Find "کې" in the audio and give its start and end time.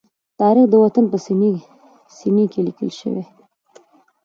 2.51-2.59